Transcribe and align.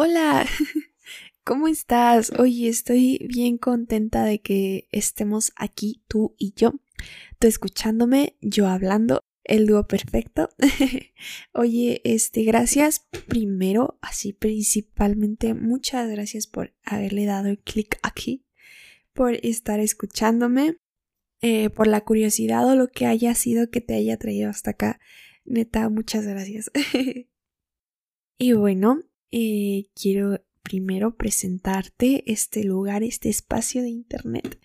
Hola, 0.00 0.46
¿cómo 1.44 1.66
estás? 1.66 2.30
Oye, 2.38 2.68
estoy 2.68 3.18
bien 3.28 3.58
contenta 3.58 4.22
de 4.22 4.40
que 4.40 4.86
estemos 4.92 5.50
aquí, 5.56 6.04
tú 6.06 6.36
y 6.38 6.54
yo. 6.54 6.74
Tú 7.40 7.48
escuchándome, 7.48 8.36
yo 8.40 8.68
hablando, 8.68 9.24
el 9.42 9.66
dúo 9.66 9.88
perfecto. 9.88 10.50
Oye, 11.52 12.00
este, 12.04 12.44
gracias 12.44 13.08
primero, 13.26 13.98
así 14.00 14.32
principalmente, 14.32 15.52
muchas 15.54 16.08
gracias 16.08 16.46
por 16.46 16.76
haberle 16.84 17.24
dado 17.24 17.48
el 17.48 17.58
clic 17.58 17.98
aquí, 18.04 18.46
por 19.12 19.34
estar 19.44 19.80
escuchándome, 19.80 20.78
eh, 21.40 21.70
por 21.70 21.88
la 21.88 22.02
curiosidad 22.02 22.70
o 22.70 22.76
lo 22.76 22.86
que 22.86 23.06
haya 23.06 23.34
sido 23.34 23.68
que 23.68 23.80
te 23.80 23.94
haya 23.94 24.16
traído 24.16 24.48
hasta 24.48 24.70
acá. 24.70 25.00
Neta, 25.44 25.88
muchas 25.88 26.24
gracias. 26.24 26.70
y 28.38 28.52
bueno, 28.52 29.07
eh, 29.30 29.86
quiero 29.94 30.42
primero 30.62 31.16
presentarte 31.16 32.30
este 32.30 32.64
lugar, 32.64 33.02
este 33.02 33.28
espacio 33.28 33.82
de 33.82 33.88
internet 33.88 34.60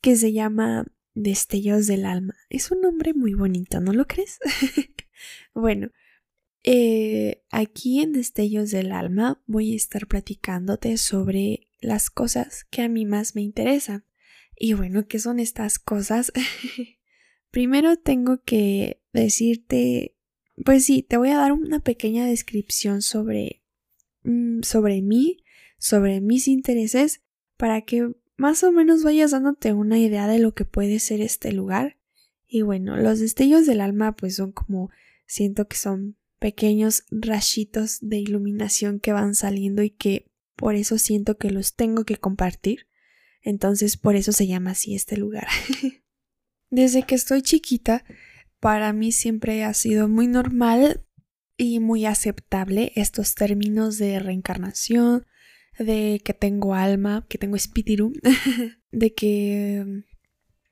que 0.00 0.16
se 0.16 0.32
llama 0.32 0.86
Destellos 1.14 1.86
del 1.86 2.04
Alma. 2.04 2.34
Es 2.50 2.70
un 2.70 2.82
nombre 2.82 3.14
muy 3.14 3.34
bonito, 3.34 3.80
¿no 3.80 3.92
lo 3.92 4.06
crees? 4.06 4.38
bueno, 5.54 5.90
eh, 6.62 7.42
aquí 7.50 8.00
en 8.00 8.12
Destellos 8.12 8.70
del 8.70 8.92
Alma 8.92 9.42
voy 9.46 9.72
a 9.72 9.76
estar 9.76 10.06
platicándote 10.06 10.98
sobre 10.98 11.68
las 11.80 12.10
cosas 12.10 12.64
que 12.70 12.82
a 12.82 12.88
mí 12.88 13.06
más 13.06 13.34
me 13.34 13.42
interesan. 13.42 14.04
Y 14.58 14.72
bueno, 14.72 15.06
¿qué 15.06 15.18
son 15.18 15.38
estas 15.38 15.78
cosas? 15.78 16.32
Primero 17.50 17.96
tengo 17.96 18.42
que 18.42 19.00
decirte, 19.12 20.16
pues 20.64 20.84
sí, 20.84 21.02
te 21.02 21.16
voy 21.16 21.30
a 21.30 21.38
dar 21.38 21.52
una 21.52 21.80
pequeña 21.80 22.26
descripción 22.26 23.00
sobre 23.00 23.62
sobre 24.62 25.02
mí, 25.02 25.44
sobre 25.78 26.20
mis 26.20 26.48
intereses, 26.48 27.22
para 27.56 27.82
que 27.82 28.14
más 28.36 28.62
o 28.64 28.72
menos 28.72 29.02
vayas 29.02 29.30
dándote 29.30 29.72
una 29.72 29.98
idea 29.98 30.26
de 30.26 30.38
lo 30.38 30.54
que 30.54 30.64
puede 30.64 30.98
ser 30.98 31.20
este 31.20 31.52
lugar. 31.52 31.96
Y 32.46 32.62
bueno, 32.62 32.96
los 32.96 33.20
destellos 33.20 33.66
del 33.66 33.80
alma 33.80 34.14
pues 34.14 34.36
son 34.36 34.52
como 34.52 34.90
siento 35.26 35.66
que 35.66 35.76
son 35.76 36.16
pequeños 36.38 37.04
rayitos 37.10 37.98
de 38.02 38.18
iluminación 38.18 39.00
que 39.00 39.12
van 39.12 39.34
saliendo 39.34 39.82
y 39.82 39.90
que 39.90 40.30
por 40.54 40.74
eso 40.74 40.98
siento 40.98 41.38
que 41.38 41.50
los 41.50 41.74
tengo 41.74 42.04
que 42.04 42.16
compartir. 42.16 42.86
Entonces 43.42 43.96
por 43.96 44.16
eso 44.16 44.32
se 44.32 44.46
llama 44.46 44.72
así 44.72 44.94
este 44.94 45.16
lugar. 45.16 45.48
Desde 46.70 47.04
que 47.04 47.14
estoy 47.14 47.42
chiquita, 47.42 48.04
para 48.60 48.92
mí 48.92 49.12
siempre 49.12 49.64
ha 49.64 49.72
sido 49.72 50.08
muy 50.08 50.26
normal 50.26 51.05
y 51.56 51.80
muy 51.80 52.06
aceptable 52.06 52.92
estos 52.96 53.34
términos 53.34 53.98
de 53.98 54.18
reencarnación, 54.18 55.26
de 55.78 56.20
que 56.24 56.34
tengo 56.34 56.74
alma, 56.74 57.26
que 57.28 57.38
tengo 57.38 57.56
espíritu, 57.56 58.12
de 58.92 59.14
que 59.14 60.04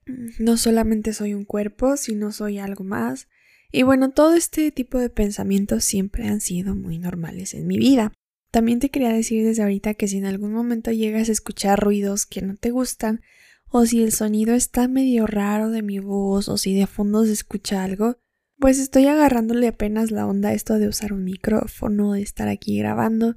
mm, 0.06 0.44
no 0.44 0.56
solamente 0.56 1.12
soy 1.12 1.34
un 1.34 1.44
cuerpo, 1.44 1.96
sino 1.96 2.32
soy 2.32 2.58
algo 2.58 2.84
más. 2.84 3.28
Y 3.70 3.82
bueno, 3.82 4.10
todo 4.10 4.34
este 4.34 4.70
tipo 4.70 4.98
de 4.98 5.10
pensamientos 5.10 5.84
siempre 5.84 6.28
han 6.28 6.40
sido 6.40 6.74
muy 6.74 6.98
normales 6.98 7.54
en 7.54 7.66
mi 7.66 7.76
vida. 7.78 8.12
También 8.50 8.78
te 8.78 8.88
quería 8.88 9.12
decir 9.12 9.44
desde 9.44 9.62
ahorita 9.62 9.94
que 9.94 10.06
si 10.06 10.18
en 10.18 10.26
algún 10.26 10.52
momento 10.52 10.92
llegas 10.92 11.28
a 11.28 11.32
escuchar 11.32 11.80
ruidos 11.80 12.24
que 12.24 12.40
no 12.40 12.56
te 12.56 12.70
gustan, 12.70 13.20
o 13.68 13.84
si 13.84 14.04
el 14.04 14.12
sonido 14.12 14.54
está 14.54 14.86
medio 14.86 15.26
raro 15.26 15.70
de 15.70 15.82
mi 15.82 15.98
voz, 15.98 16.48
o 16.48 16.56
si 16.56 16.72
de 16.74 16.86
fondo 16.86 17.24
se 17.24 17.32
escucha 17.32 17.82
algo, 17.82 18.16
pues 18.64 18.78
estoy 18.78 19.08
agarrándole 19.08 19.68
apenas 19.68 20.10
la 20.10 20.26
onda 20.26 20.54
esto 20.54 20.78
de 20.78 20.88
usar 20.88 21.12
un 21.12 21.22
micrófono, 21.22 22.14
de 22.14 22.22
estar 22.22 22.48
aquí 22.48 22.78
grabando. 22.78 23.36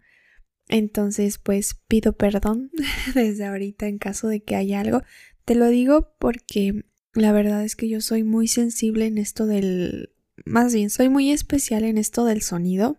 Entonces, 0.70 1.38
pues 1.38 1.82
pido 1.90 2.14
perdón 2.14 2.72
desde 3.14 3.44
ahorita 3.44 3.88
en 3.88 3.98
caso 3.98 4.30
de 4.30 4.42
que 4.42 4.56
haya 4.56 4.80
algo. 4.80 5.02
Te 5.44 5.54
lo 5.56 5.68
digo 5.68 6.16
porque 6.18 6.86
la 7.14 7.34
verdad 7.34 7.66
es 7.66 7.76
que 7.76 7.90
yo 7.90 8.00
soy 8.00 8.24
muy 8.24 8.48
sensible 8.48 9.06
en 9.06 9.18
esto 9.18 9.48
del... 9.48 10.14
Más 10.46 10.74
bien, 10.74 10.90
soy 10.90 11.10
muy 11.10 11.30
especial 11.32 11.84
en 11.84 11.98
esto 11.98 12.24
del 12.24 12.42
sonido. 12.42 12.98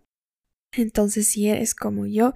Entonces, 0.72 1.28
si 1.28 1.48
eres 1.48 1.74
como 1.74 2.04
yo, 2.04 2.34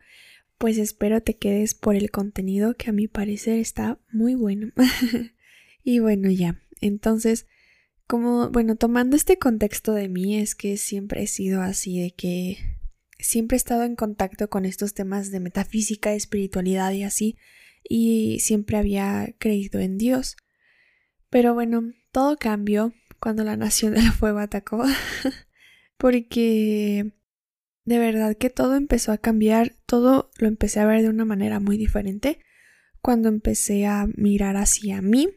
pues 0.57 0.79
espero 0.79 1.21
te 1.21 1.37
quedes 1.37 1.75
por 1.75 1.97
el 1.97 2.11
contenido 2.11 2.79
que 2.79 2.89
a 2.89 2.95
mi 2.95 3.09
parecer 3.09 3.59
está 3.59 4.01
muy 4.11 4.37
bueno. 4.37 4.73
y 5.85 5.99
bueno, 5.99 6.31
ya. 6.31 6.63
Entonces, 6.81 7.47
como, 8.07 8.51
bueno, 8.51 8.77
tomando 8.77 9.17
este 9.17 9.39
contexto 9.39 9.93
de 9.93 10.09
mí, 10.09 10.39
es 10.39 10.55
que 10.55 10.77
siempre 10.77 11.23
he 11.23 11.27
sido 11.27 11.63
así, 11.63 12.01
de 12.01 12.13
que 12.13 12.59
siempre 13.19 13.57
he 13.57 13.59
estado 13.59 13.85
en 13.85 13.97
contacto 13.97 14.51
con 14.51 14.65
estos 14.65 14.95
temas 14.95 15.31
de 15.31 15.41
metafísica, 15.41 16.13
espiritualidad 16.13 16.93
y 16.93 17.05
así, 17.05 17.37
y 17.89 18.39
siempre 18.41 18.77
había 18.77 19.35
creído 19.39 19.81
en 19.81 19.99
Dios. 19.99 20.37
Pero 21.31 21.55
bueno, 21.55 21.93
todo 22.11 22.37
cambió 22.37 22.93
cuando 23.19 23.45
la 23.45 23.57
Nación 23.57 23.95
del 23.95 24.11
Fuego 24.11 24.41
atacó, 24.41 24.85
porque 25.97 27.13
de 27.85 27.99
verdad 27.99 28.37
que 28.37 28.51
todo 28.51 28.77
empezó 28.77 29.13
a 29.13 29.19
cambiar, 29.19 29.77
todo 29.87 30.31
lo 30.39 30.49
empecé 30.49 30.81
a 30.81 30.87
ver 30.87 31.03
de 31.03 31.09
una 31.09 31.25
manera 31.25 31.61
muy 31.61 31.77
diferente 31.77 32.41
cuando 33.01 33.29
empecé 33.29 33.87
a 33.87 34.07
mirar 34.17 34.57
hacia 34.57 35.03
mí 35.03 35.29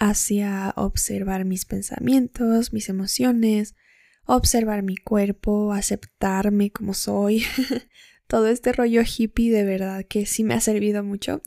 hacia 0.00 0.72
observar 0.76 1.44
mis 1.44 1.66
pensamientos, 1.66 2.72
mis 2.72 2.88
emociones, 2.88 3.76
observar 4.24 4.82
mi 4.82 4.96
cuerpo, 4.96 5.72
aceptarme 5.72 6.72
como 6.72 6.94
soy. 6.94 7.44
Todo 8.26 8.48
este 8.48 8.72
rollo 8.72 9.02
hippie 9.02 9.52
de 9.52 9.64
verdad 9.64 10.04
que 10.08 10.26
sí 10.26 10.42
me 10.42 10.54
ha 10.54 10.60
servido 10.60 11.04
mucho. 11.04 11.42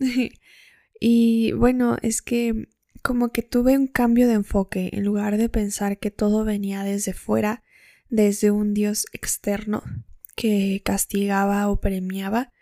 y 0.99 1.51
bueno, 1.53 1.97
es 2.01 2.21
que 2.21 2.69
como 3.01 3.31
que 3.33 3.41
tuve 3.41 3.77
un 3.77 3.87
cambio 3.87 4.27
de 4.27 4.35
enfoque 4.35 4.91
en 4.93 5.03
lugar 5.03 5.37
de 5.37 5.49
pensar 5.49 5.97
que 5.97 6.11
todo 6.11 6.45
venía 6.45 6.83
desde 6.83 7.13
fuera, 7.13 7.63
desde 8.09 8.51
un 8.51 8.73
Dios 8.73 9.07
externo 9.11 9.83
que 10.35 10.81
castigaba 10.85 11.67
o 11.69 11.81
premiaba. 11.81 12.53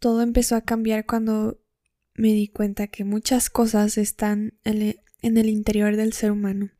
Todo 0.00 0.22
empezó 0.22 0.56
a 0.56 0.62
cambiar 0.62 1.06
cuando 1.06 1.61
me 2.14 2.28
di 2.28 2.48
cuenta 2.48 2.86
que 2.86 3.04
muchas 3.04 3.50
cosas 3.50 3.98
están 3.98 4.54
en 4.64 5.36
el 5.36 5.48
interior 5.48 5.96
del 5.96 6.12
ser 6.12 6.32
humano. 6.32 6.70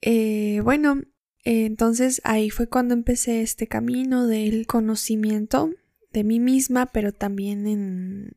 Eh, 0.00 0.60
bueno, 0.62 1.02
entonces 1.44 2.20
ahí 2.24 2.50
fue 2.50 2.68
cuando 2.68 2.94
empecé 2.94 3.42
este 3.42 3.66
camino 3.66 4.26
del 4.26 4.66
conocimiento 4.66 5.70
de 6.12 6.24
mí 6.24 6.40
misma, 6.40 6.86
pero 6.86 7.12
también 7.12 7.66
en 7.66 8.36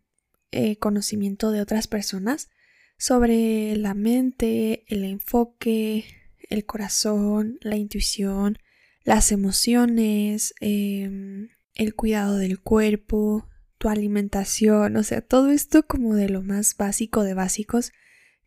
eh, 0.52 0.78
conocimiento 0.78 1.52
de 1.52 1.62
otras 1.62 1.88
personas 1.88 2.50
sobre 2.98 3.76
la 3.76 3.94
mente, 3.94 4.86
el 4.88 5.04
enfoque, 5.04 6.06
el 6.50 6.66
corazón, 6.66 7.60
la 7.62 7.78
intuición, 7.78 8.58
las 9.04 9.32
emociones, 9.32 10.54
em, 10.60 11.50
el 11.76 11.96
cuidado 11.96 12.38
del 12.38 12.60
cuerpo, 12.60 13.48
tu 13.78 13.90
alimentación, 13.90 14.96
o 14.98 15.04
sea, 15.04 15.22
todo 15.22 15.50
esto 15.52 15.86
como 15.86 16.16
de 16.16 16.30
lo 16.30 16.42
más 16.42 16.76
básico 16.78 17.24
de 17.24 17.34
básicos. 17.34 17.92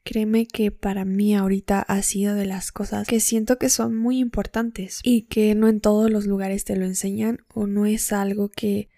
Créeme 0.03 0.47
que 0.47 0.71
para 0.71 1.05
mí 1.05 1.35
ahorita 1.35 1.83
ha 1.83 2.03
sido 2.03 2.35
de 2.35 2.47
las 2.47 2.73
cosas 2.73 3.07
que 3.07 3.21
siento 3.21 3.59
que 3.59 3.69
son 3.69 3.97
muy 3.97 4.19
importantes 4.19 5.01
y 5.03 5.23
que 5.23 5.55
no 5.55 5.69
en 5.69 5.81
todos 5.81 6.11
los 6.11 6.27
lugares 6.27 6.65
te 6.65 6.75
lo 6.75 6.87
enseñan 6.87 7.41
o 7.53 7.67
no 7.67 7.85
es 7.85 8.13
algo 8.13 8.49
que 8.49 8.89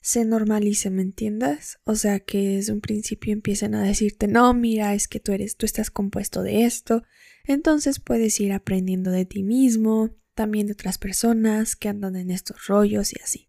se 0.00 0.24
normalice, 0.24 0.90
¿me 0.90 1.02
entiendas? 1.02 1.78
O 1.84 1.94
sea, 1.94 2.20
que 2.20 2.56
desde 2.56 2.72
un 2.72 2.80
principio 2.80 3.32
empiecen 3.32 3.74
a 3.74 3.82
decirte, 3.82 4.26
no, 4.26 4.52
mira, 4.52 4.94
es 4.94 5.08
que 5.08 5.20
tú 5.20 5.32
eres, 5.32 5.56
tú 5.56 5.66
estás 5.66 5.90
compuesto 5.90 6.42
de 6.42 6.64
esto, 6.64 7.04
entonces 7.44 8.00
puedes 8.00 8.38
ir 8.40 8.52
aprendiendo 8.52 9.10
de 9.10 9.24
ti 9.24 9.42
mismo, 9.42 10.10
también 10.34 10.66
de 10.66 10.72
otras 10.72 10.98
personas 10.98 11.76
que 11.76 11.88
andan 11.88 12.16
en 12.16 12.30
estos 12.30 12.66
rollos 12.66 13.12
y 13.12 13.16
así. 13.22 13.48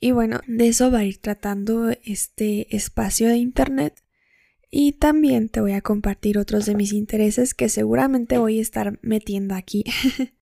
Y 0.00 0.12
bueno, 0.12 0.40
de 0.46 0.68
eso 0.68 0.90
va 0.90 1.00
a 1.00 1.04
ir 1.04 1.18
tratando 1.18 1.90
este 2.04 2.74
espacio 2.74 3.28
de 3.28 3.36
Internet. 3.36 4.02
Y 4.70 4.92
también 4.92 5.48
te 5.48 5.60
voy 5.60 5.72
a 5.72 5.82
compartir 5.82 6.38
otros 6.38 6.64
de 6.64 6.74
mis 6.74 6.92
intereses 6.92 7.54
que 7.54 7.68
seguramente 7.68 8.38
voy 8.38 8.58
a 8.58 8.62
estar 8.62 8.98
metiendo 9.02 9.54
aquí. 9.54 9.84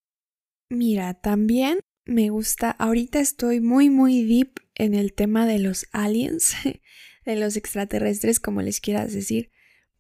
Mira, 0.70 1.14
también 1.14 1.80
me 2.04 2.30
gusta, 2.30 2.70
ahorita 2.70 3.20
estoy 3.20 3.60
muy 3.60 3.90
muy 3.90 4.22
deep 4.22 4.60
en 4.74 4.94
el 4.94 5.12
tema 5.12 5.46
de 5.46 5.58
los 5.58 5.86
aliens, 5.92 6.54
de 7.24 7.36
los 7.36 7.56
extraterrestres, 7.56 8.38
como 8.38 8.62
les 8.62 8.80
quieras 8.80 9.12
decir. 9.12 9.50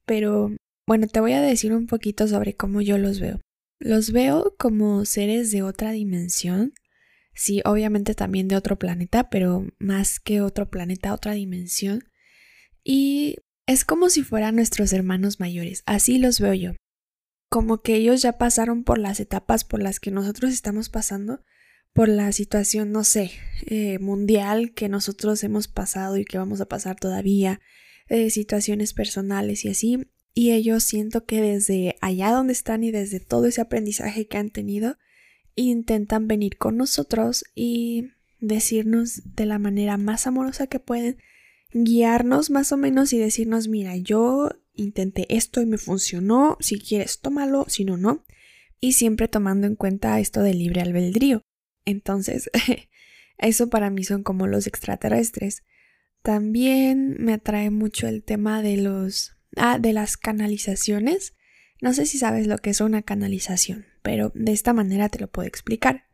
Pero 0.04 0.54
bueno, 0.86 1.06
te 1.06 1.20
voy 1.20 1.32
a 1.32 1.42
decir 1.42 1.74
un 1.74 1.86
poquito 1.86 2.28
sobre 2.28 2.54
cómo 2.54 2.80
yo 2.80 2.96
los 2.96 3.18
veo. 3.18 3.40
Los 3.80 4.12
veo 4.12 4.54
como 4.58 5.04
seres 5.04 5.50
de 5.50 5.62
otra 5.62 5.92
dimensión 5.92 6.74
Sí, 7.38 7.62
obviamente 7.64 8.16
también 8.16 8.48
de 8.48 8.56
otro 8.56 8.80
planeta, 8.80 9.30
pero 9.30 9.64
más 9.78 10.18
que 10.18 10.40
otro 10.40 10.68
planeta, 10.70 11.14
otra 11.14 11.34
dimensión. 11.34 12.02
Y 12.82 13.36
es 13.64 13.84
como 13.84 14.10
si 14.10 14.24
fueran 14.24 14.56
nuestros 14.56 14.92
hermanos 14.92 15.38
mayores, 15.38 15.84
así 15.86 16.18
los 16.18 16.40
veo 16.40 16.54
yo. 16.54 16.72
Como 17.48 17.80
que 17.80 17.94
ellos 17.94 18.22
ya 18.22 18.38
pasaron 18.38 18.82
por 18.82 18.98
las 18.98 19.20
etapas 19.20 19.62
por 19.62 19.80
las 19.80 20.00
que 20.00 20.10
nosotros 20.10 20.52
estamos 20.52 20.88
pasando, 20.88 21.44
por 21.92 22.08
la 22.08 22.32
situación, 22.32 22.90
no 22.90 23.04
sé, 23.04 23.30
eh, 23.66 24.00
mundial 24.00 24.72
que 24.74 24.88
nosotros 24.88 25.44
hemos 25.44 25.68
pasado 25.68 26.16
y 26.16 26.24
que 26.24 26.38
vamos 26.38 26.60
a 26.60 26.66
pasar 26.66 26.96
todavía, 26.96 27.60
eh, 28.08 28.30
situaciones 28.30 28.94
personales 28.94 29.64
y 29.64 29.68
así. 29.68 30.10
Y 30.34 30.50
ellos 30.50 30.82
siento 30.82 31.24
que 31.24 31.40
desde 31.40 31.98
allá 32.00 32.32
donde 32.32 32.52
están 32.52 32.82
y 32.82 32.90
desde 32.90 33.20
todo 33.20 33.46
ese 33.46 33.60
aprendizaje 33.60 34.26
que 34.26 34.38
han 34.38 34.50
tenido, 34.50 34.96
intentan 35.64 36.28
venir 36.28 36.56
con 36.56 36.76
nosotros 36.76 37.44
y 37.54 38.10
decirnos 38.40 39.22
de 39.34 39.46
la 39.46 39.58
manera 39.58 39.96
más 39.96 40.26
amorosa 40.26 40.66
que 40.66 40.78
pueden, 40.78 41.18
guiarnos 41.72 42.50
más 42.50 42.72
o 42.72 42.76
menos 42.76 43.12
y 43.12 43.18
decirnos, 43.18 43.68
mira, 43.68 43.96
yo 43.96 44.50
intenté 44.74 45.26
esto 45.34 45.60
y 45.60 45.66
me 45.66 45.78
funcionó, 45.78 46.56
si 46.60 46.78
quieres 46.78 47.20
tómalo, 47.20 47.66
si 47.68 47.84
no, 47.84 47.96
no. 47.96 48.24
Y 48.80 48.92
siempre 48.92 49.26
tomando 49.26 49.66
en 49.66 49.74
cuenta 49.74 50.20
esto 50.20 50.42
del 50.42 50.58
libre 50.58 50.80
albedrío. 50.80 51.42
Entonces, 51.84 52.50
eso 53.38 53.68
para 53.68 53.90
mí 53.90 54.04
son 54.04 54.22
como 54.22 54.46
los 54.46 54.66
extraterrestres. 54.66 55.64
También 56.22 57.16
me 57.18 57.32
atrae 57.32 57.70
mucho 57.70 58.06
el 58.06 58.22
tema 58.22 58.62
de 58.62 58.76
los 58.76 59.36
ah, 59.56 59.78
de 59.78 59.92
las 59.92 60.16
canalizaciones. 60.16 61.34
No 61.80 61.92
sé 61.92 62.06
si 62.06 62.18
sabes 62.18 62.46
lo 62.46 62.58
que 62.58 62.70
es 62.70 62.80
una 62.80 63.02
canalización, 63.02 63.86
pero 64.08 64.32
de 64.34 64.52
esta 64.52 64.72
manera 64.72 65.10
te 65.10 65.18
lo 65.18 65.28
puedo 65.28 65.46
explicar. 65.46 66.04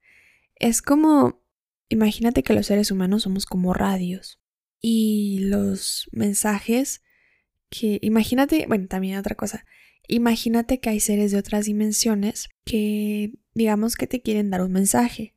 Es 0.57 0.83
como 0.83 1.45
imagínate 1.89 2.43
que 2.43 2.55
los 2.55 2.67
seres 2.67 2.91
humanos 2.91 3.23
somos 3.23 3.47
como 3.47 3.73
radios 3.73 4.41
y 4.81 5.39
los 5.43 6.09
mensajes 6.11 7.05
que 7.69 8.01
imagínate, 8.03 8.67
bueno, 8.67 8.89
también 8.89 9.17
otra 9.17 9.37
cosa. 9.37 9.65
Imagínate 10.09 10.81
que 10.81 10.91
hay 10.91 10.99
seres 10.99 11.31
de 11.31 11.39
otras 11.39 11.67
dimensiones 11.67 12.49
que 12.65 13.35
digamos 13.55 13.95
que 13.95 14.09
te 14.09 14.23
quieren 14.23 14.51
dar 14.51 14.63
un 14.63 14.73
mensaje 14.73 15.35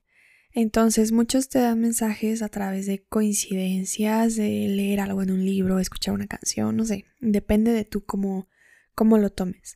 entonces 0.57 1.11
muchos 1.11 1.49
te 1.49 1.59
dan 1.59 1.79
mensajes 1.79 2.41
a 2.41 2.49
través 2.49 2.87
de 2.87 3.03
coincidencias, 3.03 4.35
de 4.35 4.67
leer 4.67 4.99
algo 5.01 5.21
en 5.21 5.29
un 5.29 5.45
libro, 5.45 5.77
escuchar 5.77 6.15
una 6.15 6.25
canción, 6.25 6.75
no 6.75 6.83
sé, 6.83 7.05
depende 7.19 7.73
de 7.73 7.85
tú 7.85 8.03
cómo, 8.05 8.49
cómo 8.95 9.19
lo 9.19 9.29
tomes. 9.29 9.75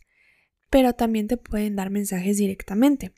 Pero 0.71 0.93
también 0.93 1.27
te 1.27 1.37
pueden 1.37 1.75
dar 1.75 1.91
mensajes 1.91 2.37
directamente. 2.37 3.13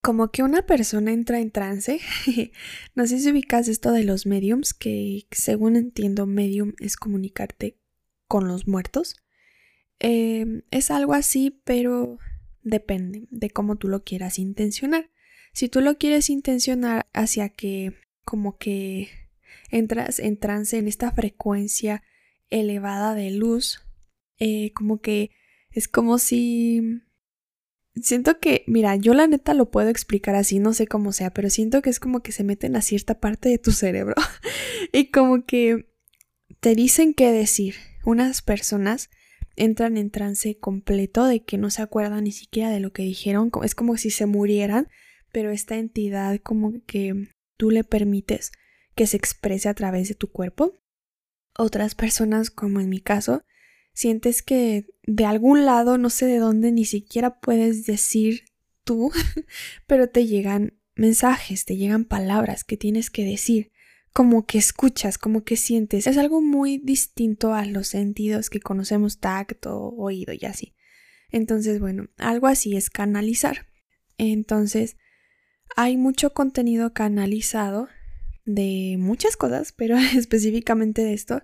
Como 0.00 0.30
que 0.30 0.44
una 0.44 0.64
persona 0.64 1.12
entra 1.12 1.40
en 1.40 1.50
trance. 1.50 1.98
no 2.94 3.06
sé 3.08 3.18
si 3.18 3.30
ubicas 3.30 3.66
esto 3.66 3.90
de 3.90 4.04
los 4.04 4.26
mediums, 4.26 4.74
que 4.74 5.26
según 5.32 5.74
entiendo, 5.74 6.26
medium 6.26 6.74
es 6.78 6.96
comunicarte 6.96 7.76
con 8.28 8.46
los 8.46 8.68
muertos. 8.68 9.16
Em, 9.98 10.62
es 10.70 10.92
algo 10.92 11.14
así, 11.14 11.60
pero 11.64 12.18
depende 12.62 13.26
de 13.30 13.50
cómo 13.50 13.76
tú 13.76 13.88
lo 13.88 14.04
quieras 14.04 14.38
intencionar. 14.38 15.10
Si 15.52 15.68
tú 15.68 15.80
lo 15.80 15.98
quieres 15.98 16.30
intencionar 16.30 17.06
hacia 17.12 17.48
que 17.48 17.94
como 18.24 18.58
que 18.58 19.08
entras 19.70 20.18
en 20.20 20.36
trance 20.36 20.78
en 20.78 20.86
esta 20.86 21.10
frecuencia 21.10 22.02
elevada 22.50 23.14
de 23.14 23.30
luz, 23.30 23.80
eh, 24.38 24.72
como 24.72 25.00
que 25.00 25.30
es 25.78 25.88
como 25.88 26.18
si... 26.18 27.02
Siento 27.94 28.38
que, 28.38 28.62
mira, 28.68 28.94
yo 28.94 29.12
la 29.14 29.26
neta 29.26 29.54
lo 29.54 29.70
puedo 29.70 29.88
explicar 29.88 30.36
así, 30.36 30.60
no 30.60 30.72
sé 30.72 30.86
cómo 30.86 31.12
sea, 31.12 31.30
pero 31.30 31.50
siento 31.50 31.82
que 31.82 31.90
es 31.90 31.98
como 31.98 32.20
que 32.22 32.30
se 32.30 32.44
meten 32.44 32.76
a 32.76 32.82
cierta 32.82 33.18
parte 33.18 33.48
de 33.48 33.58
tu 33.58 33.72
cerebro 33.72 34.14
y 34.92 35.10
como 35.10 35.44
que 35.44 35.88
te 36.60 36.74
dicen 36.74 37.14
qué 37.14 37.32
decir. 37.32 37.74
Unas 38.04 38.40
personas 38.40 39.10
entran 39.56 39.96
en 39.96 40.10
trance 40.10 40.58
completo 40.58 41.24
de 41.24 41.42
que 41.42 41.58
no 41.58 41.70
se 41.70 41.82
acuerdan 41.82 42.24
ni 42.24 42.32
siquiera 42.32 42.70
de 42.70 42.78
lo 42.78 42.92
que 42.92 43.02
dijeron, 43.02 43.50
es 43.64 43.74
como 43.74 43.96
si 43.96 44.10
se 44.10 44.26
murieran 44.26 44.88
pero 45.32 45.50
esta 45.50 45.76
entidad 45.76 46.40
como 46.42 46.84
que 46.86 47.28
tú 47.56 47.70
le 47.70 47.84
permites 47.84 48.52
que 48.94 49.06
se 49.06 49.16
exprese 49.16 49.68
a 49.68 49.74
través 49.74 50.08
de 50.08 50.14
tu 50.14 50.30
cuerpo. 50.30 50.74
Otras 51.56 51.94
personas, 51.94 52.50
como 52.50 52.80
en 52.80 52.88
mi 52.88 53.00
caso, 53.00 53.44
sientes 53.98 54.42
que 54.42 54.86
de 55.08 55.24
algún 55.24 55.66
lado, 55.66 55.98
no 55.98 56.08
sé 56.08 56.26
de 56.26 56.38
dónde, 56.38 56.70
ni 56.70 56.84
siquiera 56.84 57.40
puedes 57.40 57.84
decir 57.84 58.44
tú, 58.84 59.10
pero 59.88 60.08
te 60.08 60.24
llegan 60.24 60.78
mensajes, 60.94 61.64
te 61.64 61.76
llegan 61.76 62.04
palabras 62.04 62.62
que 62.62 62.76
tienes 62.76 63.10
que 63.10 63.24
decir, 63.24 63.72
como 64.12 64.46
que 64.46 64.56
escuchas, 64.58 65.18
como 65.18 65.42
que 65.42 65.56
sientes. 65.56 66.06
Es 66.06 66.16
algo 66.16 66.40
muy 66.40 66.78
distinto 66.78 67.54
a 67.54 67.64
los 67.64 67.88
sentidos 67.88 68.50
que 68.50 68.60
conocemos, 68.60 69.18
tacto, 69.18 69.76
oído 69.76 70.32
y 70.32 70.44
así. 70.44 70.76
Entonces, 71.30 71.80
bueno, 71.80 72.06
algo 72.18 72.46
así 72.46 72.76
es 72.76 72.90
canalizar. 72.90 73.66
Entonces, 74.16 74.96
hay 75.74 75.96
mucho 75.96 76.32
contenido 76.34 76.94
canalizado 76.94 77.88
de 78.44 78.94
muchas 78.96 79.36
cosas, 79.36 79.72
pero 79.72 79.96
específicamente 80.16 81.02
de 81.02 81.14
esto, 81.14 81.42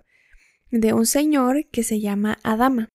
de 0.79 0.93
un 0.93 1.05
señor 1.05 1.67
que 1.71 1.83
se 1.83 2.01
llama 2.01 2.37
Adama. 2.43 2.89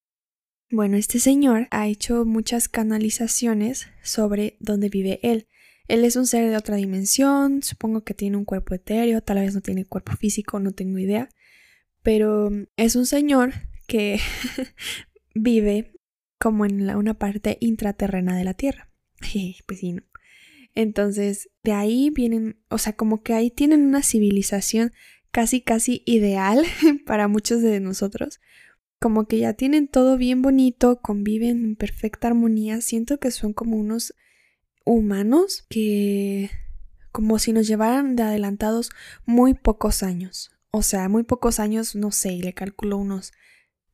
Bueno, 0.70 0.96
este 0.96 1.18
señor 1.18 1.66
ha 1.70 1.88
hecho 1.88 2.24
muchas 2.24 2.68
canalizaciones 2.68 3.88
sobre 4.02 4.56
dónde 4.60 4.88
vive 4.88 5.18
él. 5.22 5.48
Él 5.88 6.04
es 6.04 6.14
un 6.14 6.26
ser 6.26 6.48
de 6.50 6.56
otra 6.56 6.76
dimensión, 6.76 7.62
supongo 7.62 8.04
que 8.04 8.14
tiene 8.14 8.36
un 8.36 8.44
cuerpo 8.44 8.74
etéreo, 8.74 9.22
tal 9.22 9.38
vez 9.38 9.54
no 9.54 9.62
tiene 9.62 9.86
cuerpo 9.86 10.12
físico, 10.12 10.60
no 10.60 10.72
tengo 10.72 10.98
idea, 10.98 11.28
pero 12.02 12.50
es 12.76 12.96
un 12.96 13.06
señor 13.06 13.54
que 13.88 14.20
vive 15.34 15.92
como 16.38 16.66
en 16.66 16.94
una 16.94 17.14
parte 17.14 17.56
intraterrena 17.60 18.36
de 18.36 18.44
la 18.44 18.54
Tierra. 18.54 18.90
pues 19.66 19.80
sí, 19.80 19.92
¿no? 19.94 20.02
Entonces, 20.74 21.48
de 21.64 21.72
ahí 21.72 22.10
vienen, 22.10 22.60
o 22.68 22.78
sea, 22.78 22.92
como 22.92 23.22
que 23.22 23.34
ahí 23.34 23.50
tienen 23.50 23.84
una 23.84 24.02
civilización 24.02 24.92
casi, 25.30 25.60
casi 25.60 26.02
ideal 26.06 26.64
para 27.06 27.28
muchos 27.28 27.62
de 27.62 27.80
nosotros. 27.80 28.40
Como 29.00 29.26
que 29.26 29.38
ya 29.38 29.54
tienen 29.54 29.88
todo 29.88 30.16
bien 30.16 30.42
bonito, 30.42 31.00
conviven 31.00 31.64
en 31.64 31.76
perfecta 31.76 32.28
armonía. 32.28 32.80
Siento 32.80 33.18
que 33.18 33.30
son 33.30 33.52
como 33.52 33.76
unos 33.76 34.14
humanos 34.84 35.64
que 35.68 36.50
como 37.12 37.38
si 37.38 37.52
nos 37.52 37.66
llevaran 37.66 38.14
de 38.16 38.22
adelantados 38.22 38.90
muy 39.24 39.54
pocos 39.54 40.02
años. 40.02 40.50
O 40.70 40.82
sea, 40.82 41.08
muy 41.08 41.24
pocos 41.24 41.58
años, 41.58 41.96
no 41.96 42.12
sé, 42.12 42.32
le 42.32 42.52
calculo 42.52 42.98
unos 42.98 43.32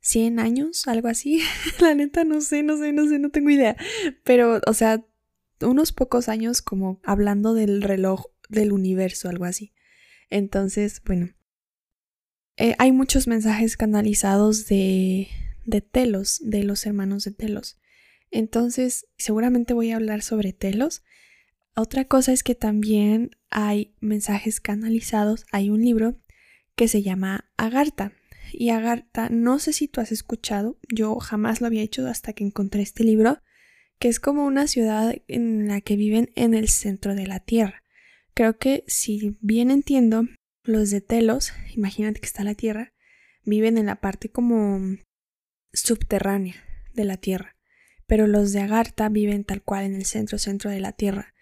100 0.00 0.38
años, 0.38 0.86
algo 0.86 1.08
así. 1.08 1.40
La 1.80 1.94
neta, 1.94 2.24
no 2.24 2.40
sé, 2.40 2.62
no 2.62 2.76
sé, 2.76 2.92
no 2.92 3.08
sé, 3.08 3.18
no 3.18 3.30
tengo 3.30 3.50
idea. 3.50 3.76
Pero, 4.24 4.60
o 4.66 4.74
sea, 4.74 5.04
unos 5.60 5.92
pocos 5.92 6.28
años 6.28 6.62
como 6.62 7.00
hablando 7.04 7.54
del 7.54 7.82
reloj 7.82 8.26
del 8.48 8.72
universo, 8.72 9.28
algo 9.28 9.44
así. 9.44 9.72
Entonces, 10.31 11.02
bueno, 11.05 11.34
eh, 12.56 12.75
hay 12.78 12.93
muchos 12.93 13.26
mensajes 13.26 13.76
canalizados 13.76 14.67
de, 14.67 15.29
de 15.65 15.81
Telos, 15.81 16.41
de 16.43 16.65
los 16.65 16.86
hermanos 16.86 17.24
de 17.24 17.32
Telos. 17.32 17.79
Entonces, 18.31 19.06
seguramente 19.17 19.74
voy 19.74 19.91
a 19.91 19.96
hablar 19.96 20.22
sobre 20.22 20.53
Telos. 20.53 21.03
Otra 21.74 22.06
cosa 22.06 22.32
es 22.32 22.43
que 22.43 22.55
también 22.55 23.31
hay 23.50 23.94
mensajes 24.00 24.60
canalizados. 24.60 25.44
Hay 25.53 25.70
un 25.70 25.82
libro 25.82 26.17
que 26.74 26.89
se 26.89 27.03
llama 27.03 27.50
Agartha. 27.56 28.12
Y 28.53 28.70
Agartha, 28.70 29.29
no 29.29 29.58
sé 29.58 29.72
si 29.72 29.89
tú 29.89 30.00
has 30.00 30.12
escuchado, 30.12 30.79
yo 30.89 31.17
jamás 31.17 31.60
lo 31.60 31.67
había 31.67 31.82
hecho 31.82 32.06
hasta 32.06 32.32
que 32.32 32.44
encontré 32.44 32.82
este 32.82 33.05
libro 33.05 33.41
que 33.98 34.08
es 34.08 34.20
como 34.20 34.44
una 34.44 34.67
ciudad 34.67 35.15
en 35.29 35.69
la 35.69 35.81
que 35.81 35.96
viven 35.96 36.31
en 36.34 36.55
el 36.55 36.69
centro 36.69 37.15
de 37.15 37.27
la 37.27 37.41
Tierra. 37.41 37.82
Creo 38.36 38.58
que 38.58 38.84
si 38.86 39.38
bien 39.40 39.70
entiendo, 39.70 40.24
los 40.62 40.90
de 40.90 41.00
Telos, 41.00 41.55
imagínate 41.74 42.20
que 42.20 42.26
está 42.26 42.44
la 42.44 42.55
Tierra, 42.55 42.93
viven 43.44 43.78
en 43.78 43.86
la 43.86 43.96
parte 43.96 44.28
como 44.28 44.98
subterránea 45.72 46.56
de 46.93 47.05
la 47.05 47.16
Tierra, 47.16 47.56
pero 48.06 48.26
los 48.26 48.52
de 48.52 48.60
Agartha 48.60 49.08
viven 49.08 49.44
tal 49.44 49.62
cual 49.62 49.86
en 49.86 49.94
el 49.94 50.05
centro 50.05 50.36
centro 50.36 50.70
de 50.70 50.81
la 50.81 50.93
Tierra. 50.93 51.32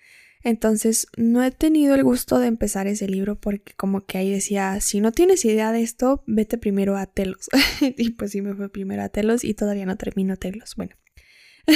Entonces 0.44 1.08
no 1.16 1.42
he 1.42 1.50
tenido 1.50 1.96
el 1.96 2.04
gusto 2.04 2.38
de 2.38 2.46
empezar 2.46 2.86
ese 2.86 3.08
libro 3.08 3.40
porque 3.40 3.72
como 3.74 4.06
que 4.06 4.18
ahí 4.18 4.30
decía, 4.30 4.80
si 4.80 5.00
no 5.00 5.10
tienes 5.10 5.44
idea 5.44 5.72
de 5.72 5.82
esto, 5.82 6.22
vete 6.28 6.58
primero 6.58 6.96
a 6.96 7.06
Telos. 7.06 7.50
y 7.80 8.10
pues 8.10 8.30
sí 8.30 8.40
me 8.40 8.54
fue 8.54 8.68
primero 8.68 9.02
a 9.02 9.08
Telos 9.08 9.42
y 9.42 9.54
todavía 9.54 9.84
no 9.84 9.96
termino 9.96 10.36
Telos. 10.36 10.76
Bueno. 10.76 10.94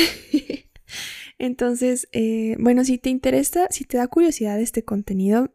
Entonces, 1.38 2.08
eh, 2.12 2.56
bueno, 2.58 2.84
si 2.84 2.98
te 2.98 3.10
interesa, 3.10 3.68
si 3.70 3.84
te 3.84 3.96
da 3.96 4.08
curiosidad 4.08 4.60
este 4.60 4.84
contenido, 4.84 5.54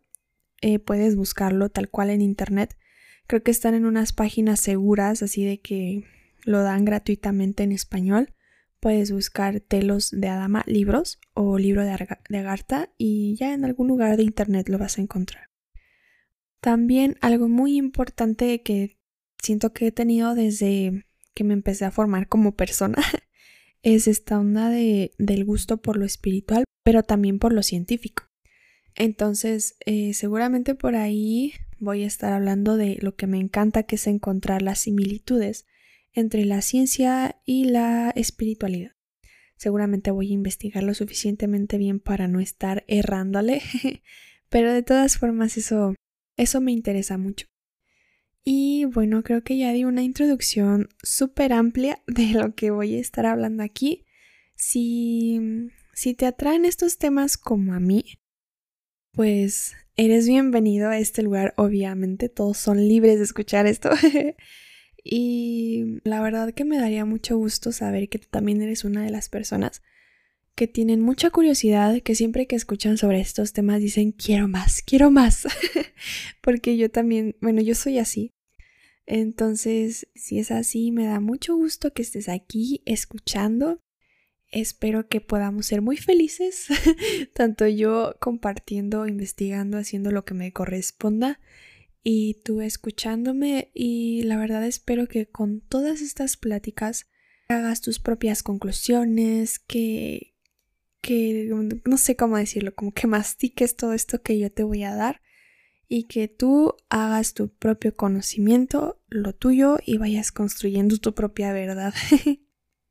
eh, 0.62 0.80
puedes 0.80 1.16
buscarlo 1.16 1.70
tal 1.70 1.90
cual 1.90 2.10
en 2.10 2.22
internet. 2.22 2.78
Creo 3.28 3.44
que 3.44 3.52
están 3.52 3.74
en 3.74 3.86
unas 3.86 4.14
páginas 4.14 4.62
seguras, 4.62 5.22
así 5.22 5.44
de 5.44 5.60
que 5.60 6.06
lo 6.46 6.64
dan 6.64 6.86
gratuitamente 6.86 7.64
en 7.64 7.74
español. 7.74 8.34
Puedes 8.80 9.12
buscar 9.12 9.60
telos 9.60 10.10
de 10.12 10.28
Adama, 10.28 10.64
libros 10.66 11.20
o 11.34 11.58
libro 11.58 11.84
de, 11.84 12.08
de 12.30 12.38
Agartha 12.38 12.90
y 12.98 13.36
ya 13.36 13.54
en 13.54 13.66
algún 13.66 13.88
lugar 13.88 14.18
de 14.18 14.24
internet 14.24 14.70
lo 14.70 14.78
vas 14.78 14.98
a 14.98 15.02
encontrar. 15.02 15.50
También 16.60 17.18
algo 17.20 17.50
muy 17.50 17.76
importante 17.76 18.62
que 18.62 18.98
siento 19.42 19.74
que 19.74 19.88
he 19.88 19.92
tenido 19.92 20.34
desde 20.34 21.06
que 21.34 21.44
me 21.44 21.54
empecé 21.54 21.84
a 21.86 21.92
formar 21.92 22.28
como 22.28 22.56
persona 22.56 23.02
es 23.84 24.08
esta 24.08 24.40
onda 24.40 24.70
de, 24.70 25.12
del 25.18 25.46
gusto 25.46 25.78
por 25.82 25.98
lo 25.98 26.06
espiritual, 26.06 26.64
pero 26.84 27.04
también 27.04 27.38
por 27.38 27.54
lo 27.54 27.62
científico. 27.62 28.24
Entonces, 28.96 29.76
eh, 29.86 30.14
seguramente 30.14 30.76
por 30.76 30.96
ahí 30.96 31.54
voy 31.80 32.04
a 32.04 32.08
estar 32.08 32.34
hablando 32.34 32.78
de 32.78 32.98
lo 33.02 33.16
que 33.16 33.28
me 33.28 33.40
encanta, 33.40 33.84
que 33.84 33.96
es 33.96 34.08
encontrar 34.08 34.62
las 34.62 34.80
similitudes 34.80 35.66
entre 36.14 36.46
la 36.46 36.62
ciencia 36.62 37.42
y 37.46 37.66
la 37.66 38.12
espiritualidad. 38.12 38.92
Seguramente 39.58 40.12
voy 40.12 40.32
a 40.32 40.34
investigar 40.34 40.84
lo 40.84 40.94
suficientemente 40.94 41.78
bien 41.78 42.00
para 42.00 42.28
no 42.28 42.40
estar 42.40 42.84
errándole, 42.88 43.62
pero 44.50 44.72
de 44.72 44.84
todas 44.84 45.18
formas 45.18 45.58
eso, 45.58 45.96
eso 46.38 46.62
me 46.62 46.72
interesa 46.72 47.18
mucho. 47.18 47.48
Y 48.44 48.86
bueno, 48.86 49.24
creo 49.24 49.44
que 49.44 49.58
ya 49.58 49.72
di 49.72 49.86
una 49.86 50.04
introducción 50.04 50.90
súper 51.02 51.54
amplia 51.54 52.02
de 52.08 52.32
lo 52.32 52.56
que 52.56 52.72
voy 52.72 52.96
a 52.96 53.00
estar 53.00 53.26
hablando 53.26 53.64
aquí. 53.64 54.06
Si, 54.56 55.70
si 55.94 56.14
te 56.14 56.26
atraen 56.26 56.66
estos 56.66 56.98
temas 56.98 57.38
como 57.38 57.74
a 57.74 57.80
mí, 57.80 58.20
pues 59.12 59.76
eres 59.96 60.28
bienvenido 60.28 60.90
a 60.90 60.98
este 60.98 61.22
lugar, 61.24 61.54
obviamente, 61.58 62.30
todos 62.30 62.58
son 62.58 62.88
libres 62.88 63.18
de 63.18 63.26
escuchar 63.26 63.66
esto. 63.68 63.90
y 65.04 66.00
la 66.04 66.22
verdad 66.22 66.54
que 66.54 66.66
me 66.66 66.78
daría 66.78 67.06
mucho 67.06 67.38
gusto 67.38 67.72
saber 67.72 68.10
que 68.10 68.20
tú 68.20 68.28
también 68.30 68.62
eres 68.62 68.84
una 68.84 69.04
de 69.04 69.12
las 69.12 69.30
personas 69.30 69.82
que 70.56 70.68
tienen 70.68 71.02
mucha 71.02 71.30
curiosidad, 71.30 72.02
que 72.02 72.16
siempre 72.16 72.48
que 72.48 72.56
escuchan 72.56 72.98
sobre 72.98 73.20
estos 73.20 73.54
temas 73.54 73.80
dicen 73.82 74.12
quiero 74.12 74.48
más, 74.48 74.82
quiero 74.82 75.12
más. 75.12 75.48
Porque 76.42 76.78
yo 76.78 76.90
también, 76.90 77.36
bueno, 77.42 77.62
yo 77.62 77.76
soy 77.76 77.98
así. 77.98 78.34
Entonces, 79.06 80.08
si 80.16 80.40
es 80.40 80.52
así, 80.52 80.92
me 80.92 81.06
da 81.06 81.20
mucho 81.20 81.56
gusto 81.56 81.92
que 81.94 82.04
estés 82.04 82.30
aquí 82.30 82.82
escuchando. 82.86 83.82
Espero 84.52 85.08
que 85.08 85.20
podamos 85.20 85.66
ser 85.66 85.82
muy 85.82 85.98
felices, 85.98 86.68
tanto 87.34 87.68
yo 87.68 88.16
compartiendo, 88.20 89.08
investigando, 89.08 89.78
haciendo 89.80 90.12
lo 90.12 90.26
que 90.26 90.36
me 90.36 90.54
corresponda 90.54 91.40
y 92.04 92.36
tú 92.44 92.62
escuchándome 92.62 93.72
y 93.74 94.24
la 94.24 94.38
verdad 94.38 94.64
espero 94.66 95.08
que 95.08 95.26
con 95.26 95.62
todas 95.62 96.02
estas 96.02 96.38
pláticas 96.38 97.08
hagas 97.48 97.82
tus 97.82 98.00
propias 98.00 98.44
conclusiones, 98.44 99.58
que, 99.58 100.33
que, 101.04 101.52
no 101.86 101.98
sé 101.98 102.16
cómo 102.16 102.38
decirlo, 102.38 102.74
como 102.74 102.94
que 102.94 103.08
mastiques 103.08 103.76
todo 103.76 103.94
esto 103.94 104.22
que 104.22 104.40
yo 104.40 104.50
te 104.52 104.64
voy 104.64 104.84
a 104.84 104.96
dar 104.96 105.22
y 105.90 106.06
que 106.06 106.30
tú 106.30 106.76
hagas 106.90 107.34
tu 107.34 107.50
propio 107.50 107.94
conocimiento, 107.94 109.02
lo 109.10 109.34
tuyo 109.34 109.78
y 109.86 109.98
vayas 109.98 110.32
construyendo 110.32 110.98
tu 110.98 111.14
propia 111.14 111.52
verdad. 111.52 111.94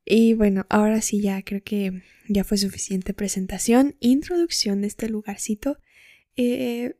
y 0.05 0.35
bueno, 0.35 0.65
ahora 0.69 1.01
sí 1.01 1.21
ya 1.21 1.41
creo 1.41 1.63
que 1.63 2.03
ya 2.29 2.43
fue 2.43 2.57
suficiente 2.57 3.13
presentación, 3.13 3.95
introducción 3.99 4.81
de 4.81 4.87
este 4.87 5.09
lugarcito. 5.09 5.79
Eh, 6.35 6.95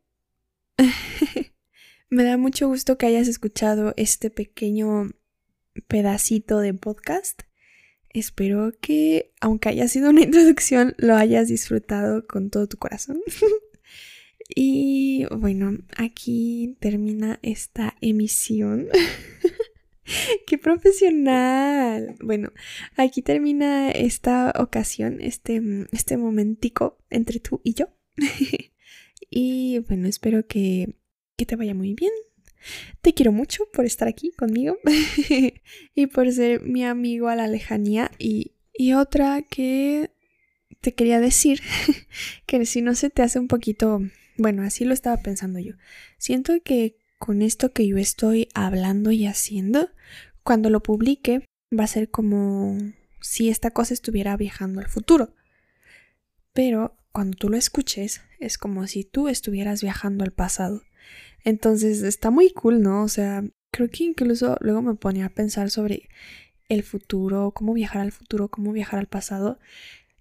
me 2.09 2.23
da 2.23 2.37
mucho 2.37 2.67
gusto 2.67 2.97
que 2.97 3.05
hayas 3.05 3.27
escuchado 3.27 3.93
este 3.95 4.31
pequeño 4.31 5.11
pedacito 5.87 6.59
de 6.59 6.73
podcast. 6.73 7.43
Espero 8.13 8.71
que, 8.79 9.33
aunque 9.41 9.69
haya 9.69 9.87
sido 9.87 10.11
una 10.11 10.21
introducción, 10.23 10.93
lo 10.97 11.15
hayas 11.15 11.47
disfrutado 11.47 12.25
con 12.27 12.49
todo 12.49 12.67
tu 12.67 12.77
corazón. 12.77 13.19
y 14.55 15.25
bueno, 15.35 15.79
aquí 15.97 16.77
termina 16.79 17.39
esta 17.41 17.95
emisión. 18.01 18.87
¡Qué 20.47 20.57
profesional! 20.57 22.15
Bueno, 22.21 22.51
aquí 22.97 23.21
termina 23.21 23.89
esta 23.89 24.53
ocasión, 24.59 25.19
este, 25.21 25.61
este 25.91 26.17
momentico 26.17 26.99
entre 27.09 27.39
tú 27.39 27.61
y 27.63 27.73
yo. 27.73 27.87
y 29.29 29.79
bueno, 29.87 30.07
espero 30.07 30.45
que, 30.45 30.97
que 31.35 31.45
te 31.45 31.55
vaya 31.55 31.73
muy 31.73 31.93
bien. 31.95 32.11
Te 33.01 33.13
quiero 33.13 33.31
mucho 33.31 33.65
por 33.73 33.85
estar 33.85 34.07
aquí 34.07 34.31
conmigo 34.31 34.77
y 35.95 36.07
por 36.07 36.31
ser 36.31 36.61
mi 36.61 36.83
amigo 36.83 37.27
a 37.27 37.35
la 37.35 37.47
lejanía. 37.47 38.11
Y, 38.17 38.53
y 38.73 38.93
otra 38.93 39.41
que 39.41 40.11
te 40.81 40.93
quería 40.93 41.19
decir, 41.19 41.61
que 42.45 42.65
si 42.65 42.81
no 42.81 42.95
se 42.95 43.09
te 43.09 43.21
hace 43.21 43.39
un 43.39 43.47
poquito, 43.47 44.01
bueno, 44.37 44.63
así 44.63 44.85
lo 44.85 44.93
estaba 44.93 45.17
pensando 45.17 45.59
yo. 45.59 45.73
Siento 46.17 46.53
que 46.63 46.97
con 47.17 47.41
esto 47.41 47.71
que 47.71 47.87
yo 47.87 47.97
estoy 47.97 48.49
hablando 48.53 49.11
y 49.11 49.25
haciendo, 49.25 49.89
cuando 50.43 50.69
lo 50.69 50.83
publique, 50.83 51.45
va 51.77 51.85
a 51.85 51.87
ser 51.87 52.09
como 52.09 52.77
si 53.21 53.49
esta 53.49 53.71
cosa 53.71 53.93
estuviera 53.93 54.35
viajando 54.35 54.81
al 54.81 54.89
futuro. 54.89 55.33
Pero 56.51 56.97
cuando 57.13 57.37
tú 57.37 57.49
lo 57.49 57.57
escuches, 57.57 58.21
es 58.39 58.57
como 58.57 58.85
si 58.87 59.05
tú 59.05 59.29
estuvieras 59.29 59.81
viajando 59.81 60.23
al 60.23 60.31
pasado. 60.31 60.83
Entonces 61.43 62.01
está 62.03 62.31
muy 62.31 62.51
cool, 62.51 62.81
¿no? 62.81 63.03
O 63.03 63.07
sea, 63.07 63.43
creo 63.71 63.89
que 63.89 64.03
incluso 64.03 64.57
luego 64.61 64.81
me 64.81 64.95
ponía 64.95 65.25
a 65.25 65.29
pensar 65.29 65.69
sobre 65.69 66.09
el 66.69 66.83
futuro, 66.83 67.51
cómo 67.51 67.73
viajar 67.73 68.01
al 68.01 68.11
futuro, 68.11 68.47
cómo 68.49 68.71
viajar 68.71 68.99
al 68.99 69.07
pasado. 69.07 69.59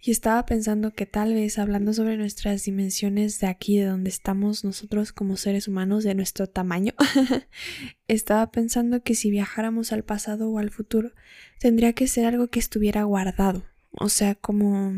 Y 0.04 0.10
estaba 0.10 0.44
pensando 0.46 0.92
que 0.92 1.06
tal 1.06 1.32
vez 1.32 1.60
hablando 1.60 1.92
sobre 1.92 2.16
nuestras 2.16 2.64
dimensiones 2.64 3.38
de 3.38 3.46
aquí, 3.46 3.78
de 3.78 3.84
donde 3.84 4.10
estamos 4.10 4.64
nosotros 4.64 5.12
como 5.12 5.36
seres 5.36 5.68
humanos, 5.68 6.02
de 6.02 6.16
nuestro 6.16 6.48
tamaño, 6.48 6.92
estaba 8.08 8.50
pensando 8.50 9.04
que 9.04 9.14
si 9.14 9.30
viajáramos 9.30 9.92
al 9.92 10.02
pasado 10.02 10.50
o 10.50 10.58
al 10.58 10.70
futuro, 10.70 11.12
tendría 11.60 11.92
que 11.92 12.08
ser 12.08 12.26
algo 12.26 12.48
que 12.48 12.58
estuviera 12.58 13.04
guardado. 13.04 13.64
O 13.92 14.08
sea, 14.08 14.34
como 14.34 14.92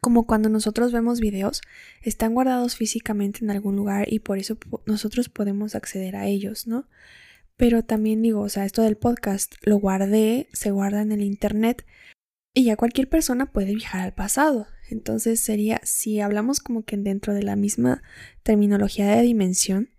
como 0.00 0.26
cuando 0.26 0.48
nosotros 0.48 0.92
vemos 0.92 1.20
videos, 1.20 1.62
están 2.02 2.34
guardados 2.34 2.76
físicamente 2.76 3.44
en 3.44 3.50
algún 3.50 3.76
lugar 3.76 4.12
y 4.12 4.20
por 4.20 4.38
eso 4.38 4.58
nosotros 4.86 5.28
podemos 5.28 5.74
acceder 5.74 6.16
a 6.16 6.26
ellos, 6.26 6.66
¿no? 6.66 6.88
Pero 7.56 7.82
también 7.82 8.22
digo, 8.22 8.40
o 8.40 8.48
sea, 8.48 8.64
esto 8.64 8.82
del 8.82 8.96
podcast 8.96 9.54
lo 9.62 9.76
guardé, 9.78 10.48
se 10.52 10.70
guarda 10.70 11.02
en 11.02 11.12
el 11.12 11.22
internet 11.22 11.86
y 12.54 12.64
ya 12.64 12.76
cualquier 12.76 13.08
persona 13.08 13.52
puede 13.52 13.74
viajar 13.74 14.02
al 14.02 14.14
pasado. 14.14 14.66
Entonces 14.88 15.40
sería, 15.40 15.80
si 15.82 16.20
hablamos 16.20 16.60
como 16.60 16.84
que 16.84 16.96
dentro 16.96 17.34
de 17.34 17.42
la 17.42 17.56
misma 17.56 18.02
terminología 18.42 19.06
de 19.08 19.22
dimensión, 19.22 19.90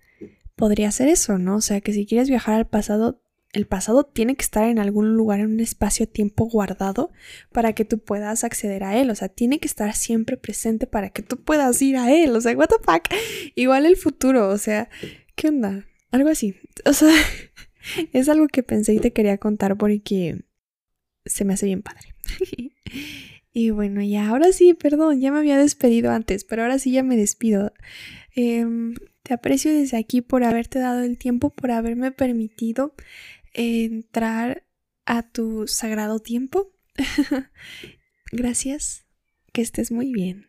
podría 0.56 0.92
ser 0.92 1.08
eso, 1.08 1.38
¿no? 1.38 1.58
O 1.58 1.62
sea, 1.62 1.82
que 1.82 1.94
si 1.94 2.06
quieres 2.06 2.30
viajar 2.30 2.56
al 2.56 2.68
pasado, 2.68 3.22
el 3.54 3.66
pasado 3.66 4.04
tiene 4.04 4.36
que 4.36 4.44
estar 4.44 4.68
en 4.68 4.78
algún 4.78 5.16
lugar, 5.16 5.40
en 5.40 5.54
un 5.54 5.60
espacio-tiempo 5.60 6.46
guardado 6.46 7.12
para 7.52 7.74
que 7.74 7.86
tú 7.86 8.00
puedas 8.00 8.44
acceder 8.44 8.84
a 8.84 8.98
él. 8.98 9.10
O 9.10 9.16
sea, 9.16 9.30
tiene 9.30 9.60
que 9.60 9.68
estar 9.68 9.96
siempre 9.96 10.38
presente 10.38 10.86
para 10.86 11.10
que 11.10 11.22
tú 11.22 11.38
puedas 11.38 11.82
ir 11.82 11.98
a 11.98 12.12
él. 12.12 12.36
O 12.36 12.42
sea, 12.42 12.56
what 12.58 12.68
the 12.68 12.76
fuck. 12.84 13.08
Igual 13.56 13.86
el 13.86 13.96
futuro, 13.96 14.50
o 14.50 14.58
sea, 14.58 14.90
¿qué 15.36 15.48
onda? 15.48 15.86
Algo 16.12 16.30
así. 16.30 16.56
O 16.86 16.94
sea, 16.94 17.14
es 18.14 18.30
algo 18.30 18.48
que 18.48 18.64
pensé 18.64 18.94
y 18.94 19.00
te 19.00 19.14
quería 19.14 19.38
contar 19.38 19.78
porque 19.78 20.44
se 21.26 21.46
me 21.46 21.54
hace 21.54 21.66
bien 21.68 21.82
padre. 21.82 22.16
y 23.54 23.70
bueno, 23.72 24.02
ya 24.02 24.28
ahora 24.28 24.52
sí, 24.52 24.74
perdón, 24.74 25.22
ya 25.22 25.32
me 25.32 25.40
había 25.40 25.58
despedido 25.58 26.12
antes, 26.12 26.44
pero 26.44 26.64
ahora 26.64 26.80
sí 26.80 26.92
ya 26.92 27.04
me 27.04 27.18
despido. 27.18 27.74
Em, 28.36 28.94
te 29.24 29.34
aprecio 29.34 29.74
desde 29.74 29.98
aquí 29.98 30.22
por 30.22 30.44
haberte 30.44 30.80
dado 30.80 31.02
el 31.02 31.18
tiempo, 31.18 31.50
por 31.50 31.72
haberme 31.72 32.12
permitido 32.12 32.94
entrar 33.54 34.66
a 35.06 35.24
tu 35.24 35.68
sagrado 35.68 36.20
tiempo. 36.20 36.72
Gracias, 38.32 39.06
que 39.54 39.62
estés 39.62 39.92
muy 39.92 40.12
bien. 40.12 40.48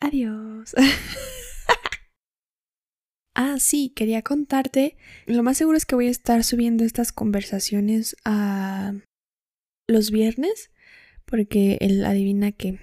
Adiós. 0.00 0.74
ah, 3.34 3.56
sí, 3.58 3.92
quería 3.94 4.22
contarte. 4.22 4.96
Lo 5.26 5.42
más 5.42 5.58
seguro 5.58 5.76
es 5.76 5.86
que 5.86 5.94
voy 5.94 6.08
a 6.08 6.10
estar 6.10 6.44
subiendo 6.44 6.84
estas 6.84 7.12
conversaciones 7.12 8.16
a 8.24 8.94
los 9.86 10.10
viernes, 10.10 10.70
porque 11.24 11.78
él 11.80 12.04
adivina 12.04 12.52
que 12.52 12.80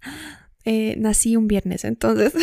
eh, 0.64 0.94
nací 0.98 1.36
un 1.36 1.48
viernes, 1.48 1.84
entonces 1.84 2.34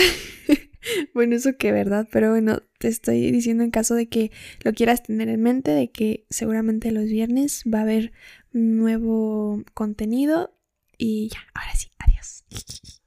bueno, 1.13 1.35
eso 1.35 1.57
que 1.57 1.71
verdad, 1.71 2.07
pero 2.11 2.29
bueno, 2.29 2.61
te 2.79 2.88
estoy 2.88 3.31
diciendo 3.31 3.63
en 3.63 3.71
caso 3.71 3.95
de 3.95 4.09
que 4.09 4.31
lo 4.63 4.73
quieras 4.73 5.03
tener 5.03 5.29
en 5.29 5.41
mente, 5.41 5.71
de 5.71 5.91
que 5.91 6.25
seguramente 6.29 6.91
los 6.91 7.05
viernes 7.05 7.63
va 7.71 7.79
a 7.79 7.83
haber 7.83 8.11
nuevo 8.51 9.63
contenido 9.73 10.55
y 10.97 11.29
ya, 11.29 11.39
ahora 11.53 11.75
sí, 11.75 11.89
adiós. 12.00 12.45